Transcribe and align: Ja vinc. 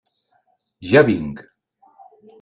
Ja 0.91 1.03
vinc. 1.09 1.43